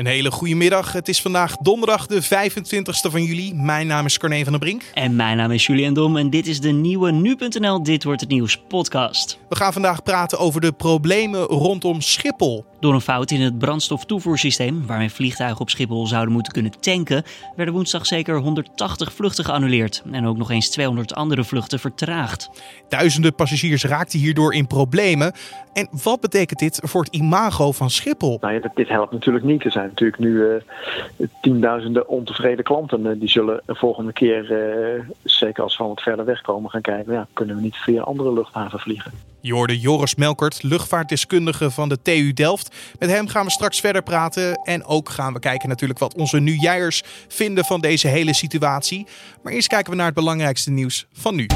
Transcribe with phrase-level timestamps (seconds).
[0.00, 0.92] Een hele goede middag.
[0.92, 3.54] Het is vandaag donderdag de 25e van juli.
[3.54, 4.82] Mijn naam is Corné van der Brink.
[4.94, 8.30] En mijn naam is Julian Dom en dit is de nieuwe Nu.nl Dit Wordt Het
[8.30, 9.38] Nieuws podcast.
[9.48, 12.64] We gaan vandaag praten over de problemen rondom Schiphol.
[12.80, 17.22] Door een fout in het brandstoftoevoersysteem, waarmee vliegtuigen op Schiphol zouden moeten kunnen tanken,
[17.56, 20.02] werden woensdag zeker 180 vluchten geannuleerd.
[20.12, 22.50] En ook nog eens 200 andere vluchten vertraagd.
[22.88, 25.32] Duizenden passagiers raakten hierdoor in problemen.
[25.72, 28.38] En wat betekent dit voor het imago van Schiphol?
[28.40, 29.64] Nou ja, dit helpt natuurlijk niet.
[29.64, 33.06] Er zijn natuurlijk nu uh, tienduizenden ontevreden klanten.
[33.06, 37.12] Uh, die zullen de volgende keer, uh, zeker als we wat verder wegkomen, gaan kijken.
[37.12, 39.12] Ja, kunnen we niet via andere luchthaven vliegen?
[39.40, 42.94] Je hoorde Joris Melkert, luchtvaartdeskundige van de TU Delft.
[42.98, 44.54] Met hem gaan we straks verder praten.
[44.54, 49.06] En ook gaan we kijken natuurlijk wat onze nu-jijers vinden van deze hele situatie.
[49.42, 51.46] Maar eerst kijken we naar het belangrijkste nieuws van nu.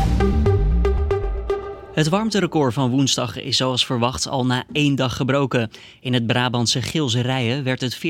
[1.94, 5.70] Het warmterecord van woensdag is zoals verwacht al na één dag gebroken.
[6.00, 8.00] In het Brabantse Geelse Rijen werd het 40,4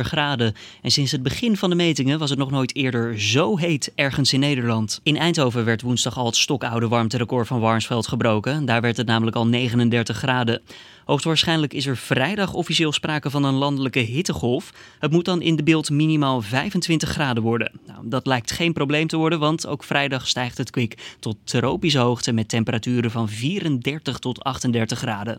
[0.00, 0.54] graden.
[0.82, 4.32] En sinds het begin van de metingen was het nog nooit eerder zo heet ergens
[4.32, 5.00] in Nederland.
[5.02, 8.64] In Eindhoven werd woensdag al het stokoude warmterecord van Warnsveld gebroken.
[8.64, 10.62] Daar werd het namelijk al 39 graden.
[11.04, 14.72] Hoogstwaarschijnlijk is er vrijdag officieel sprake van een landelijke hittegolf.
[14.98, 17.72] Het moet dan in de beeld minimaal 25 graden worden.
[17.86, 21.98] Nou, dat lijkt geen probleem te worden, want ook vrijdag stijgt het kwik tot tropische
[21.98, 25.36] hoogte met temperaturen van 34 tot 38 graden.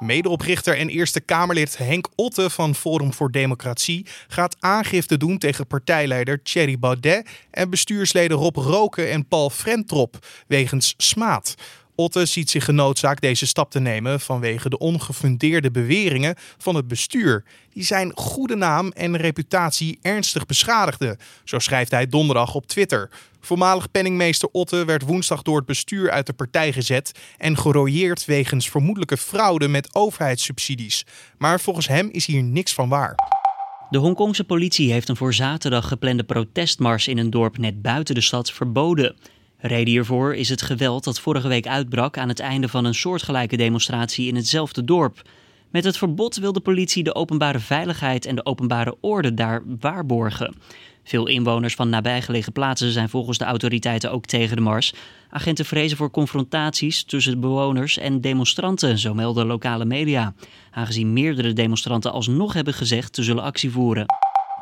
[0.00, 6.42] Medeoprichter en Eerste Kamerlid Henk Otte van Forum voor Democratie gaat aangifte doen tegen partijleider
[6.42, 11.54] Thierry Baudet en bestuursleden Rob Roken en Paul Frentrop wegens smaad.
[12.00, 17.44] Otte ziet zich genoodzaakt deze stap te nemen vanwege de ongefundeerde beweringen van het bestuur,
[17.72, 21.18] die zijn goede naam en reputatie ernstig beschadigde.
[21.44, 23.10] Zo schrijft hij donderdag op Twitter.
[23.40, 28.70] Voormalig penningmeester Otte werd woensdag door het bestuur uit de partij gezet en gerooieerd wegens
[28.70, 31.06] vermoedelijke fraude met overheidssubsidies.
[31.38, 33.14] Maar volgens hem is hier niks van waar.
[33.90, 38.20] De Hongkongse politie heeft een voor zaterdag geplande protestmars in een dorp net buiten de
[38.20, 39.16] stad verboden.
[39.60, 43.56] Reden hiervoor is het geweld dat vorige week uitbrak aan het einde van een soortgelijke
[43.56, 45.22] demonstratie in hetzelfde dorp.
[45.70, 50.54] Met het verbod wil de politie de openbare veiligheid en de openbare orde daar waarborgen.
[51.04, 54.94] Veel inwoners van nabijgelegen plaatsen zijn volgens de autoriteiten ook tegen de mars.
[55.30, 60.34] Agenten vrezen voor confrontaties tussen bewoners en demonstranten, zo melden lokale media.
[60.70, 64.06] Aangezien meerdere demonstranten alsnog hebben gezegd te zullen actie voeren.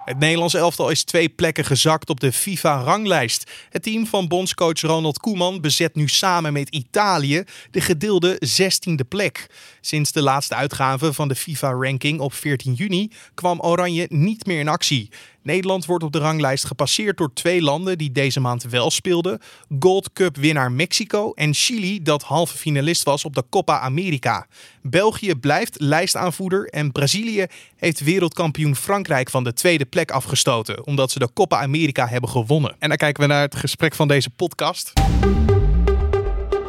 [0.08, 3.50] Het Nederlands elftal is twee plekken gezakt op de FIFA-ranglijst.
[3.70, 9.46] Het team van bondscoach Ronald Koeman bezet nu samen met Italië de gedeelde 16e plek.
[9.80, 14.68] Sinds de laatste uitgave van de FIFA-ranking op 14 juni kwam Oranje niet meer in
[14.68, 15.10] actie.
[15.48, 19.40] Nederland wordt op de ranglijst gepasseerd door twee landen die deze maand wel speelden:
[19.78, 24.46] Gold Cup winnaar Mexico en Chili, dat halve finalist was op de Copa America.
[24.82, 31.18] België blijft lijstaanvoerder en Brazilië heeft wereldkampioen Frankrijk van de tweede plek afgestoten, omdat ze
[31.18, 32.76] de Copa America hebben gewonnen.
[32.78, 34.92] En dan kijken we naar het gesprek van deze podcast.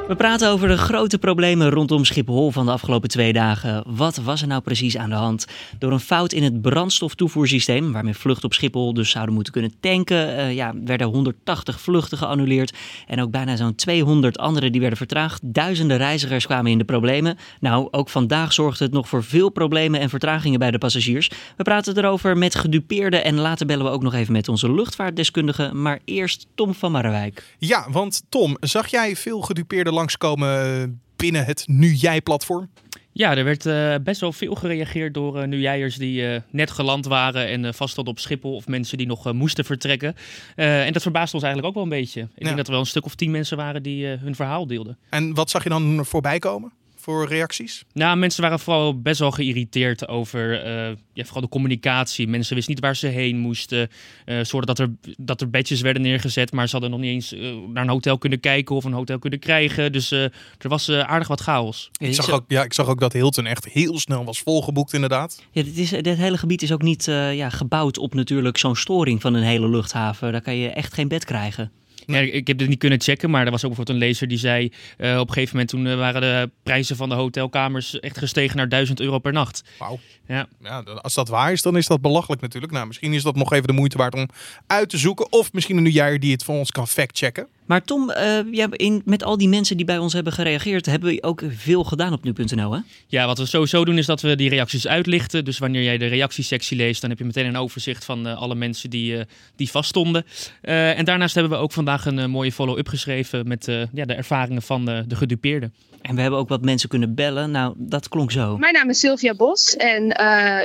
[0.09, 3.83] We praten over de grote problemen rondom Schiphol van de afgelopen twee dagen.
[3.87, 5.45] Wat was er nou precies aan de hand?
[5.79, 10.29] Door een fout in het brandstoftoevoersysteem, waarmee vluchten op Schiphol dus zouden moeten kunnen tanken,
[10.29, 12.73] uh, ja, werden 180 vluchten geannuleerd.
[13.07, 15.41] En ook bijna zo'n 200 andere die werden vertraagd.
[15.43, 17.37] Duizenden reizigers kwamen in de problemen.
[17.59, 21.31] Nou, ook vandaag zorgde het nog voor veel problemen en vertragingen bij de passagiers.
[21.57, 25.73] We praten erover met gedupeerden en later bellen we ook nog even met onze luchtvaartdeskundige.
[25.73, 27.55] Maar eerst Tom van Marwijk.
[27.57, 32.69] Ja, want Tom, zag jij veel gedupeerden langskomen binnen het Nu Jij-platform?
[33.11, 37.05] Ja, er werd uh, best wel veel gereageerd door uh, nu-jijers die uh, net geland
[37.05, 40.15] waren en uh, vast op Schiphol of mensen die nog moesten vertrekken.
[40.55, 42.21] en dat verbaasde ons eigenlijk ook wel een beetje.
[42.21, 42.43] Ik ja.
[42.43, 44.97] denk dat er wel een stuk of tien mensen waren die hun verhaal deelden.
[45.09, 46.71] En wat zag je dan voorbij komen?
[46.99, 47.83] Voor reacties?
[47.93, 52.27] Nou, mensen waren vooral best wel geïrriteerd over uh, ja, vooral de communicatie.
[52.27, 53.89] Mensen wisten niet waar ze heen moesten.
[54.25, 57.33] Uh, zorgde dat er, dat er bedjes werden neergezet, maar ze hadden nog niet eens
[57.33, 59.91] uh, naar een hotel kunnen kijken of een hotel kunnen krijgen.
[59.91, 61.89] Dus er was aardig wat chaos.
[61.97, 65.43] Ik zag, ook, ja, ik zag ook dat Hilton echt heel snel was volgeboekt inderdaad.
[65.51, 69.21] Ja, dit, is, dit hele gebied is ook niet ja, gebouwd op natuurlijk zo'n storing
[69.21, 70.31] van een hele luchthaven.
[70.31, 71.71] Daar kan je echt geen bed krijgen.
[72.13, 74.37] Ja, ik heb dit niet kunnen checken, maar er was ook bijvoorbeeld een lezer die
[74.37, 74.71] zei...
[74.97, 78.57] Uh, op een gegeven moment toen uh, waren de prijzen van de hotelkamers echt gestegen
[78.57, 79.63] naar 1000 euro per nacht.
[79.79, 79.99] Wauw.
[80.27, 80.47] Ja.
[80.63, 80.79] ja.
[80.81, 82.73] Als dat waar is, dan is dat belachelijk natuurlijk.
[82.73, 84.29] Nou, misschien is dat nog even de moeite waard om
[84.67, 85.31] uit te zoeken.
[85.31, 87.47] Of misschien een nieuwjaar die het voor ons kan factchecken.
[87.69, 91.09] Maar Tom, uh, ja, in, met al die mensen die bij ons hebben gereageerd, hebben
[91.09, 92.73] we ook veel gedaan op nu.nl.
[92.73, 92.79] Hè?
[93.07, 95.45] Ja, wat we sowieso doen is dat we die reacties uitlichten.
[95.45, 98.55] Dus wanneer jij de reactiesectie leest, dan heb je meteen een overzicht van uh, alle
[98.55, 99.21] mensen die, uh,
[99.55, 100.25] die vaststonden.
[100.61, 104.85] en daarnaast hebben we ook vandaag een mooie follow-up geschreven met ja, de ervaringen van
[104.85, 105.73] de, de gedupeerden.
[106.01, 107.51] En we hebben ook wat mensen kunnen bellen.
[107.51, 108.57] Nou, dat klonk zo.
[108.57, 110.05] Mijn naam is Sylvia Bos en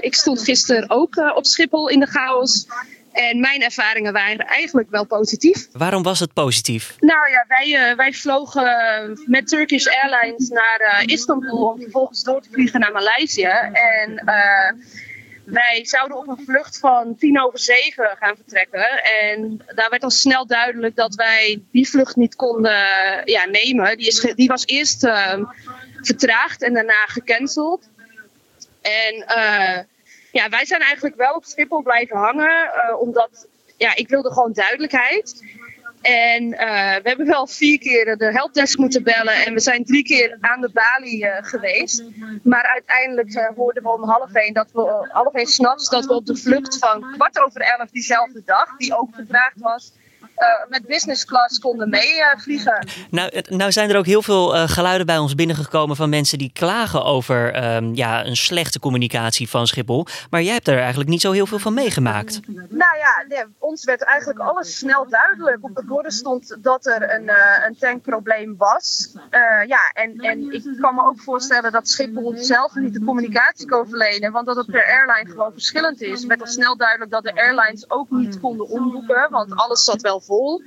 [0.00, 2.66] ik stond gisteren ook op Schiphol in de chaos.
[3.14, 5.68] En mijn ervaringen waren eigenlijk wel positief.
[5.72, 6.96] Waarom was het positief?
[6.98, 12.42] Nou ja, wij, uh, wij vlogen met Turkish Airlines naar uh, Istanbul om vervolgens door
[12.42, 13.52] te vliegen naar Maleisië.
[13.72, 14.82] En uh,
[15.44, 19.02] wij zouden op een vlucht van tien over zeven gaan vertrekken.
[19.02, 22.82] En daar werd al snel duidelijk dat wij die vlucht niet konden
[23.24, 23.96] ja, nemen.
[23.96, 25.08] Die, is, die was eerst
[26.00, 27.88] vertraagd en daarna gecanceld.
[28.82, 29.24] En
[30.34, 33.46] ja, wij zijn eigenlijk wel op Schiphol blijven hangen, uh, omdat
[33.76, 35.42] ja, ik wilde gewoon duidelijkheid.
[36.02, 36.58] En uh,
[36.94, 40.60] we hebben wel vier keer de helpdesk moeten bellen en we zijn drie keer aan
[40.60, 42.04] de balie uh, geweest.
[42.42, 46.26] Maar uiteindelijk hoorden we om half één, dat we, half één s'nachts dat we op
[46.26, 49.92] de vlucht van kwart over elf diezelfde dag, die ook vertraagd was,
[50.68, 52.86] met business class konden meevliegen.
[53.10, 56.50] nou, nou zijn er ook heel veel uh, geluiden bij ons binnengekomen van mensen die
[56.52, 60.06] klagen over um, ja, een slechte communicatie van Schiphol.
[60.30, 62.40] Maar jij hebt er eigenlijk niet zo heel veel van meegemaakt.
[62.68, 65.58] Nou ja, nee, ons werd eigenlijk alles snel duidelijk.
[65.60, 69.12] Op de borden stond dat er een, uh, een tankprobleem was.
[69.66, 73.88] ja, en, en ik kan me ook voorstellen dat Schiphol zelf niet de communicatie kan
[73.88, 74.32] verlenen.
[74.32, 76.18] Want dat het per airline gewoon verschillend is.
[76.18, 79.26] Het werd al snel duidelijk dat de airlines ook niet konden omboeken.
[79.30, 80.62] Want alles zat wel vol.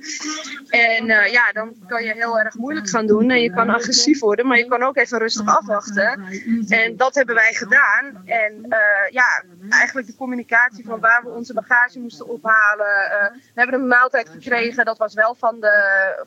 [0.68, 3.30] En uh, ja, dan kan je heel erg moeilijk gaan doen.
[3.30, 6.20] En je kan agressief worden, maar je kan ook even rustig afwachten.
[6.68, 8.22] En dat hebben wij gedaan.
[8.24, 12.86] En uh, ja, eigenlijk de communicatie van waar we onze bagage moesten ophalen.
[12.86, 14.84] Uh, we hebben een maaltijd gekregen.
[14.84, 15.74] Dat was wel van de,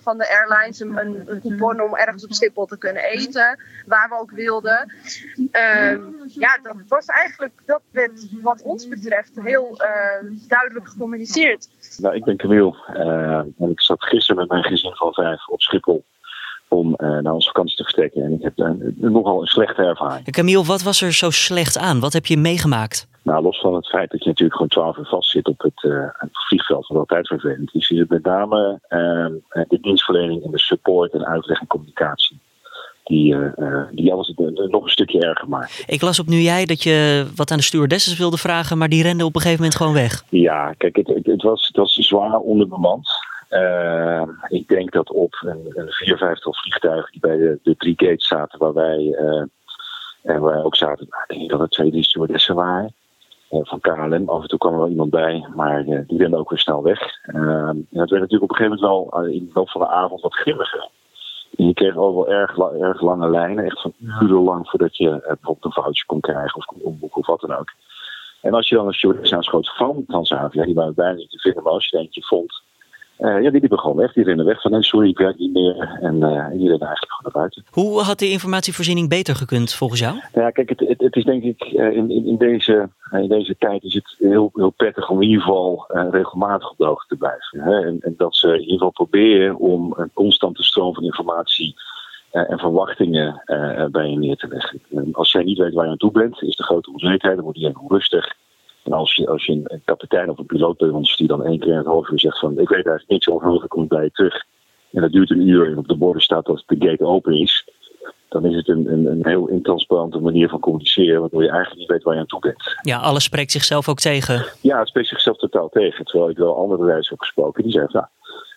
[0.02, 0.80] van de airlines.
[0.80, 3.60] Een, coupon om ergens op Schiphol te kunnen eten.
[3.86, 4.94] Waar we ook wilden.
[6.28, 9.82] ja, dat was eigenlijk, dat werd wat ons betreft heel
[10.48, 11.70] duidelijk gecommuniceerd.
[11.98, 12.76] Nou, ik ben Camille.
[13.22, 16.04] Uh, en ik zat gisteren met mijn gezin van vijf op Schiphol
[16.68, 18.24] om uh, naar onze vakantie te vertrekken.
[18.24, 20.32] En ik heb uh, nogal een slechte ervaring.
[20.32, 22.00] Camille, wat was er zo slecht aan?
[22.00, 23.08] Wat heb je meegemaakt?
[23.24, 25.82] Nou, los van het feit dat je natuurlijk gewoon twaalf uur vast zit op het,
[26.18, 28.80] het vliegveld, wat altijd vervelend is, is het met name
[29.68, 32.40] de dienstverlening en de support en uitleg en communicatie
[33.04, 34.34] die, uh, die alles
[34.68, 35.84] nog een stukje erger maakt.
[35.88, 39.04] Ik las op nu jij dat je wat aan de stewardesses wilde vragen, maar die
[39.04, 40.24] renden op een gegeven moment gewoon weg.
[40.30, 43.10] Ja, kijk, het, het, het was, het was zwaar onderbemand.
[43.50, 47.94] Uh, ik denk dat op een, een vier, vijftal vliegtuigen die bij de, de drie
[47.98, 49.44] gates zaten, waar wij, uh,
[50.24, 52.94] en waar wij ook zaten, nou, denk ik dat het twee, drie stewardessen waren.
[53.50, 54.30] van KLM.
[54.30, 57.00] Af en toe kwam er wel iemand bij, maar die renden ook weer snel weg.
[57.24, 60.22] en dat werd natuurlijk op een gegeven moment wel in de loop van de avond
[60.22, 60.90] wat grimmiger.
[61.58, 65.66] Je kreeg ook wel erg, erg lange lijnen, echt van urenlang voordat je eh, bijvoorbeeld
[65.66, 67.74] een foutje kon krijgen of kon omboeken of wat dan ook.
[68.42, 71.64] En als je dan een stewardess aanschoot van Transavia, die waren bijna niet te vinden,
[71.64, 72.64] maar als je er eentje vond,
[73.22, 74.14] ja, die liepen gewoon weg.
[74.14, 76.00] Die rennen weg van, nee, sorry, ik werk niet meer.
[76.02, 77.64] En uh, die rennen eigenlijk gewoon naar buiten.
[77.70, 80.14] Hoe had de informatievoorziening beter gekund volgens jou?
[80.14, 83.28] Nou ja, kijk, het, het, het is denk ik, uh, in, in, in, deze, in
[83.28, 87.08] deze tijd is het heel, heel prettig om in ieder geval regelmatig op de hoogte
[87.08, 87.60] te blijven.
[87.60, 87.86] Hè?
[87.88, 91.76] En, en, dat ze in ieder geval proberen om een constante stroom van informatie
[92.32, 93.42] en verwachtingen
[93.92, 94.82] bij je neer te leggen.
[94.92, 97.44] En als jij niet weet waar je aan toe bent, is de grote onzekerheid, dan
[97.44, 98.36] word je even onrustig.
[98.84, 101.60] En als je, als je een kapitein of een piloot bij ons die dan één
[101.60, 104.04] keer in het half uur zegt van ik weet eigenlijk niks over hoe ik bij
[104.04, 104.46] je terug.
[104.92, 107.70] En dat duurt een uur en op de borden staat dat de gate open is.
[108.30, 111.90] Dan is het een, een, een heel intransparante manier van communiceren, waardoor je eigenlijk niet
[111.90, 112.76] weet waar je aan toe bent.
[112.82, 114.46] Ja, alles spreekt zichzelf ook tegen.
[114.62, 116.06] Ja, het spreekt zichzelf totaal tegen.
[116.06, 118.06] Terwijl ik wel andere reizigers heb gesproken die zeggen, nou,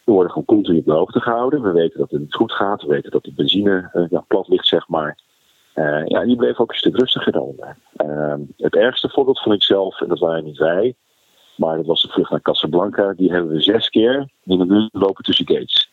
[0.05, 1.63] we worden gewoon continu op de hoogte gehouden.
[1.63, 2.83] We weten dat het niet goed gaat.
[2.83, 5.19] We weten dat de benzine uh, ja, plat ligt, zeg maar.
[5.75, 7.55] Uh, ja, die bleef ook een stuk rustiger dan.
[7.97, 10.95] Uh, het ergste voorbeeld vond ik zelf, en dat waren niet wij,
[11.57, 13.13] maar dat was de vlucht naar Casablanca.
[13.13, 15.93] Die hebben we zes keer in de muur lopen tussen gates.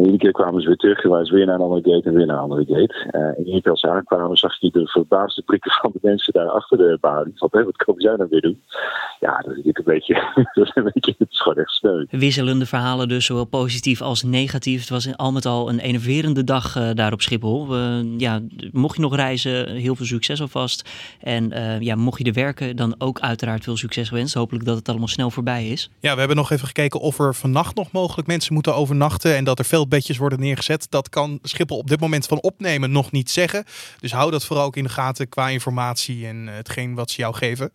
[0.00, 2.08] En iedere keer kwamen ze weer terug en waren ze weer naar een andere gate
[2.08, 3.10] en weer naar een andere gate.
[3.12, 6.32] Uh, en iedere keer als ze aankwamen zag je de verbaasde blikken van de mensen
[6.32, 7.32] daar achter de balie.
[7.36, 8.62] Van, hey, wat komen zij nou weer doen?
[9.20, 10.14] Ja, dat is natuurlijk een beetje,
[10.54, 12.06] dat is een beetje, het is gewoon echt steun.
[12.10, 14.80] Wisselende verhalen dus, zowel positief als negatief.
[14.80, 17.76] Het was al met al een enerverende dag uh, daar op Schiphol.
[17.76, 18.40] Uh, ja,
[18.72, 20.90] mocht je nog reizen, heel veel succes alvast.
[21.20, 24.34] En uh, ja, mocht je er werken, dan ook uiteraard veel succes gewenst.
[24.34, 25.90] Hopelijk dat het allemaal snel voorbij is.
[25.98, 29.36] Ja, we hebben nog even gekeken of er vannacht nog mogelijk mensen moeten overnachten.
[29.36, 30.86] En dat er veel bedjes worden neergezet.
[30.90, 33.64] Dat kan Schiphol op dit moment van opnemen nog niet zeggen.
[34.00, 37.34] Dus hou dat vooral ook in de gaten qua informatie en hetgeen wat ze jou
[37.34, 37.70] geven.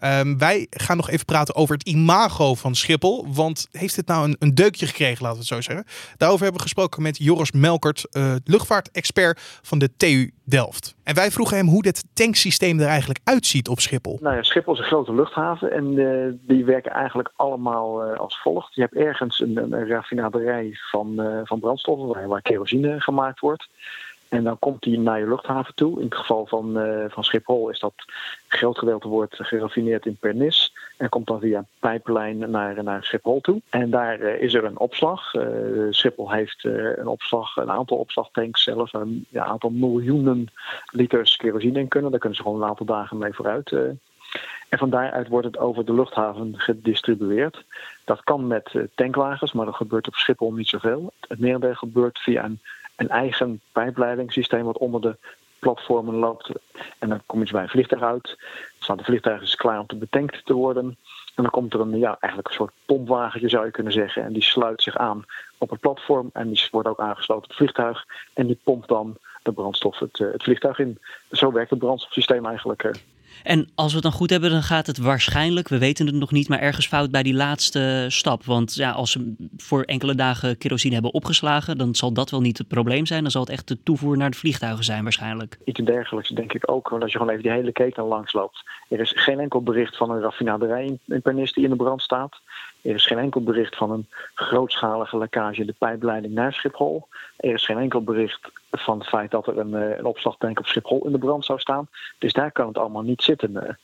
[0.00, 3.26] Um, wij gaan nog even praten over het imago van Schiphol.
[3.28, 5.86] Want heeft dit nou een, een deukje gekregen, laten we het zo zeggen?
[6.16, 10.95] Daarover hebben we gesproken met Joris Melkert, uh, luchtvaartexpert van de TU Delft.
[11.06, 14.18] En wij vroegen hem hoe dit tanksysteem er eigenlijk uitziet op Schiphol.
[14.20, 18.40] Nou ja, Schiphol is een grote luchthaven en uh, die werken eigenlijk allemaal uh, als
[18.40, 18.74] volgt.
[18.74, 23.68] Je hebt ergens een, een raffinaderij van, van brandstoffen waar, kerosine gemaakt wordt.
[24.28, 25.98] En dan komt die naar je luchthaven toe.
[25.98, 27.94] In het geval van, van Schiphol is dat
[28.48, 30.72] groot gedeelte wordt geraffineerd in Pernis.
[30.96, 33.60] En komt dan via pijplijn naar, naar Schiphol toe.
[33.70, 35.34] En daar uh, is er een opslag.
[35.34, 35.42] Uh,
[35.90, 38.92] Schiphol heeft een opslag, een aantal opslagtanks zelfs.
[38.92, 40.46] Een ja, aantal miljoenen
[40.90, 42.10] liters kerosine in kunnen.
[42.10, 43.70] Daar kunnen ze gewoon een aantal dagen mee vooruit.
[44.68, 47.64] En van daaruit wordt het over de luchthaven gedistribueerd.
[48.04, 51.12] Dat kan met tankwagens, maar dat gebeurt op Schiphol niet zoveel.
[51.28, 52.60] Het merendeel gebeurt via een
[52.96, 55.16] een eigen pijpleidingssysteem wat onder de
[55.58, 56.50] platformen loopt.
[56.98, 58.24] En dan kom je bij een vliegtuig uit.
[58.36, 58.36] Dan
[58.78, 60.96] staan de vliegtuigen dus klaar om te betankt te worden.
[61.34, 64.22] En dan komt er een, ja, eigenlijk een soort pompwagentje zou je kunnen zeggen.
[64.22, 65.24] En die sluit zich aan
[65.58, 66.30] op het platform.
[66.32, 68.04] En die wordt ook aangesloten op het vliegtuig.
[68.34, 70.98] En die pompt dan de brandstof het, eh, het vliegtuig in.
[71.30, 72.82] Zo werkt het brandstofsysteem eigenlijk.
[73.42, 76.32] En als we het dan goed hebben, dan gaat het waarschijnlijk, we weten het nog
[76.32, 78.44] niet, maar ergens fout bij die laatste stap.
[78.44, 82.58] Want ja, als ze voor enkele dagen kerosine hebben opgeslagen, dan zal dat wel niet
[82.58, 83.22] het probleem zijn.
[83.22, 85.58] Dan zal het echt de toevoer naar de vliegtuigen zijn waarschijnlijk.
[85.64, 88.64] Iets dergelijks denk ik ook, want als je gewoon even die hele keten langs loopt.
[88.88, 92.40] Er is geen enkel bericht van een raffinaderij in Pernis die in de brand staat.
[92.86, 97.08] Er is geen enkel bericht van een grootschalige lekkage in de pijpleiding naar Schiphol.
[97.36, 100.66] Er is geen enkel bericht van het feit dat er een, eh, een opslagtank op
[100.66, 101.88] Schiphol in de brand zou staan.
[102.18, 103.78] Dus daar kan het allemaal niet zitten.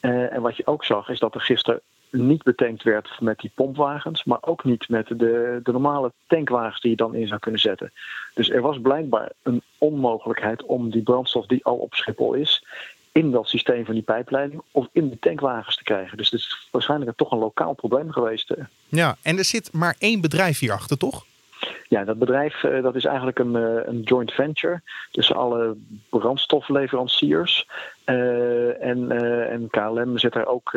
[0.00, 1.80] Uh, en wat je ook zag is dat er gisteren
[2.10, 6.90] niet betankt werd met die pompwagens, maar ook niet met de, de normale tankwagens die
[6.90, 7.92] je dan in zou kunnen zetten.
[8.34, 12.64] Dus er was blijkbaar een onmogelijkheid om die brandstof die al op Schiphol is,
[13.12, 16.16] in dat systeem van die pijpleiding of in de tankwagens te krijgen.
[16.16, 18.54] Dus het is waarschijnlijk toch een lokaal probleem geweest.
[18.88, 21.26] Ja, en er zit maar één bedrijf hierachter, toch?
[21.88, 25.76] Ja, dat bedrijf eh, dat is eigenlijk een, eh, een joint venture tussen alle
[26.08, 27.66] brandstofleveranciers.
[28.06, 29.10] Uh, en,
[29.50, 30.72] en KLM zit er ook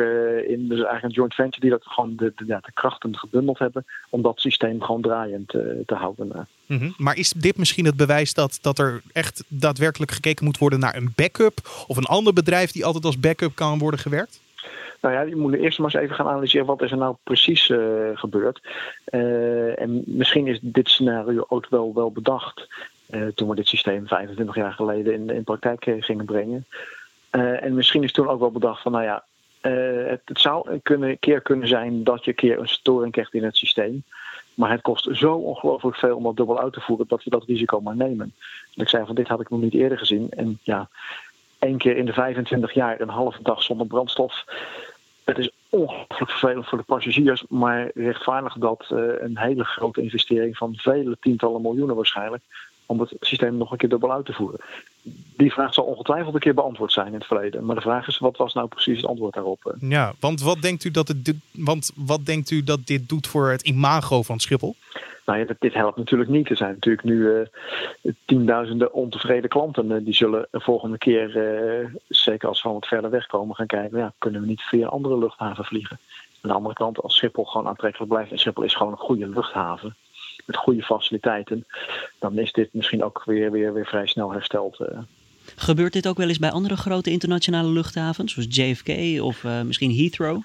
[0.46, 0.68] in.
[0.68, 4.22] Dus eigenlijk een joint venture die dat gewoon de, de, de krachten gebundeld hebben om
[4.22, 5.48] dat systeem gewoon draaiend
[5.86, 6.48] te houden.
[6.66, 10.78] Mm Maar is dit misschien het bewijs dat, dat er echt daadwerkelijk gekeken moet worden
[10.78, 11.58] naar een backup?
[11.86, 14.40] Of een ander bedrijf die altijd als backup kan worden gewerkt?
[15.04, 17.68] Nou ja, je moet eerst maar eens even gaan analyseren wat is er nou precies
[17.68, 17.78] uh,
[18.14, 18.60] gebeurd.
[19.10, 22.68] Uh, en misschien is dit scenario ook wel, wel bedacht
[23.10, 26.66] uh, toen we dit systeem 25 jaar geleden in, in praktijk gingen brengen.
[27.30, 29.24] en misschien is toen ook wel bedacht van, nou ja,
[29.60, 33.34] het, het, zou een kunnen, keer kunnen zijn dat je een keer een storing krijgt
[33.34, 34.04] in het systeem.
[34.54, 37.44] Maar het kost zo ongelooflijk veel om dat dubbel uit te voeren dat we dat
[37.44, 38.34] risico maar nemen.
[38.74, 40.30] En ik zei van dit had ik nog niet eerder gezien.
[40.30, 40.88] En ja,
[41.58, 44.44] één keer in de 25 jaar een halve dag zonder brandstof.
[45.24, 50.56] Het is ongelooflijk vervelend voor de passagiers, maar rechtvaardig dat uh, een hele grote investering
[50.56, 52.42] van vele tientallen miljoenen waarschijnlijk
[52.86, 54.60] om het systeem nog een keer dubbel uit te voeren.
[55.36, 57.64] Die vraag zal ongetwijfeld een keer beantwoord zijn in het verleden.
[57.64, 59.66] Maar de vraag is, wat was nou precies het antwoord daarop?
[59.66, 59.90] Eh?
[59.90, 63.50] Ja, want wat denkt u dat, het, want wat denkt u dat dit doet voor
[63.50, 64.76] het imago van Schiphol?
[65.24, 66.50] Nou ja, dit helpt natuurlijk niet.
[66.50, 69.90] Er zijn natuurlijk nu uh, tienduizenden ontevreden klanten.
[69.90, 73.98] Uh, die zullen de volgende keer, uh, zeker als we wat verder wegkomen, gaan kijken.
[73.98, 75.98] Ja, kunnen we niet via andere luchthaven vliegen?
[76.40, 78.30] Aan de andere kant, als Schiphol gewoon aantrekkelijk blijft.
[78.30, 79.96] En Schiphol is gewoon een goede luchthaven.
[80.46, 81.66] Met goede faciliteiten.
[82.18, 84.84] Dan is dit misschien ook weer, weer, weer vrij snel hersteld.
[85.56, 88.32] Gebeurt dit ook wel eens bij andere grote internationale luchthavens?
[88.32, 90.42] Zoals JFK of misschien Heathrow?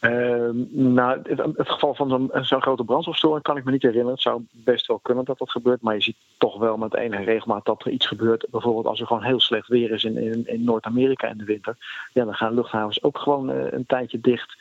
[0.00, 4.12] Uh, nou, het, het, geval van zo'n zo grote brandstofstoring kan ik me niet herinneren.
[4.12, 5.80] Het zou best wel kunnen dat dat gebeurt.
[5.80, 8.46] Maar je ziet toch wel met enige regelmaat dat er iets gebeurt.
[8.50, 11.76] Bijvoorbeeld als er gewoon heel slecht weer is in, in, in Noord-Amerika in de winter.
[12.12, 14.56] Ja, dan gaan luchthavens ook gewoon uh, een tijdje dicht.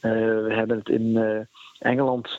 [0.00, 1.38] Uh, we hebben het in uh,
[1.78, 2.38] Engeland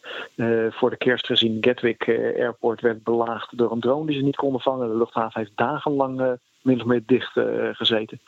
[0.69, 1.57] voor de kerst gezien.
[1.61, 2.07] Gatwick
[2.37, 4.89] Airport werd belaagd door een drone die ze niet konden vangen.
[4.89, 7.31] De luchthaven heeft dagenlang min of meer dicht
[7.71, 8.19] gezeten.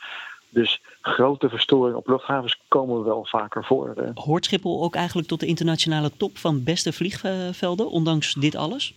[0.48, 3.94] Dus grote verstoringen op luchthavens komen wel vaker voor.
[3.96, 4.10] Eh.
[4.14, 8.94] Hoort Schiphol ook eigenlijk tot de internationale top van beste vliegvelden, ondanks dit alles?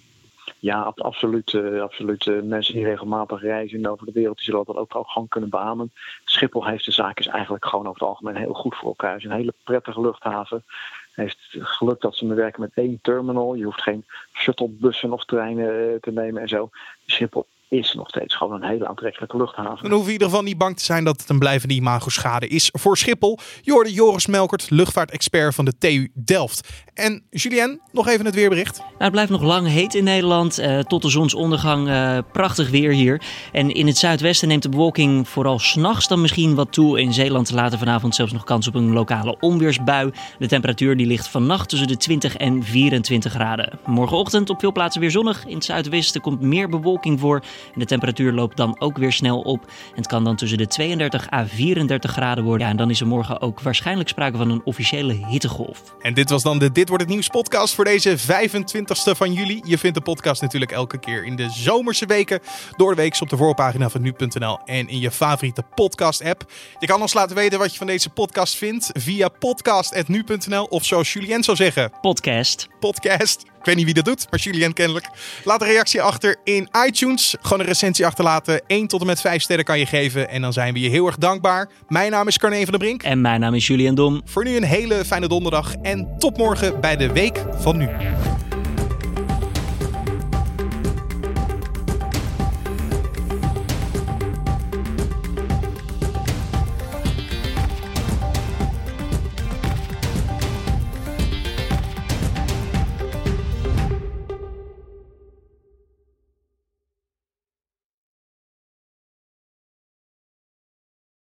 [0.60, 1.54] Ja, absoluut.
[1.54, 2.26] Uh, absoluut.
[2.26, 5.50] Uh, mensen die regelmatig reizen over de wereld, die zullen dat ook, ook gewoon kunnen
[5.50, 5.92] beamen.
[6.26, 9.12] Schiphol heeft de zaakjes eigenlijk gewoon over het algemeen heel goed voor elkaar.
[9.12, 10.64] Het is een hele prettige luchthaven.
[11.12, 13.54] Heeft geluk dat ze werken met één terminal.
[13.54, 16.70] Je hoeft geen shuttlebussen of treinen te nemen en zo.
[17.06, 19.82] Schiphol is nog steeds gewoon een hele aantrekkelijke luchthaven.
[19.82, 22.48] Dan hoeven we in ieder geval niet bang te zijn dat het een blijvende imago-schade
[22.48, 23.38] is voor Schiphol.
[23.62, 26.88] Je hoorde Joris Melkert, luchtvaartexpert van de TU Delft.
[26.94, 28.78] En Julien, nog even het weerbericht.
[28.78, 30.60] Nou, het blijft nog lang heet in Nederland.
[30.60, 33.22] Uh, tot de zonsondergang uh, prachtig weer hier.
[33.52, 37.00] En in het zuidwesten neemt de bewolking vooral s'nachts dan misschien wat toe.
[37.00, 40.12] In Zeeland later vanavond zelfs nog kans op een lokale onweersbui.
[40.40, 43.80] De temperatuur die ligt vannacht tussen de 20 en 24 graden.
[43.86, 45.46] Morgenochtend op veel plaatsen weer zonnig.
[45.46, 47.44] In het zuidwesten komt meer bewolking voor.
[47.74, 49.62] En de temperatuur loopt dan ook weer snel op.
[49.66, 52.66] En het kan dan tussen de 32 à 34 graden worden.
[52.66, 55.84] Ja, en dan is er morgen ook waarschijnlijk sprake van een officiële hittegolf.
[56.02, 59.62] En dit was dan de Dit wordt het nieuws podcast voor deze 25ste van juli.
[59.66, 62.40] Je vindt de podcast natuurlijk elke keer in de zomerse weken
[62.78, 66.52] door de week op de voorpagina van nu.nl en in je favoriete podcast app.
[66.80, 71.14] Je kan ons laten weten wat je van deze podcast vindt via podcast.nu.nl of zoals
[71.14, 71.92] Julien zou zeggen.
[72.02, 72.68] Podcast.
[72.80, 73.59] Podcast.
[73.60, 75.10] Ik weet niet wie dat doet, maar Julien kennelijk.
[75.44, 77.36] Laat een reactie achter in iTunes.
[77.42, 78.62] Gewoon een recensie achterlaten.
[78.68, 80.30] 1 tot en met 5 sterren kan je geven.
[80.30, 81.70] En dan zijn we je heel erg dankbaar.
[81.88, 83.04] Mijn naam is Carne van der Brink.
[83.04, 84.22] En mijn naam is Julien Dom.
[84.26, 85.74] Voor nu een hele fijne donderdag.
[85.82, 87.90] En tot morgen bij de Week van Nu.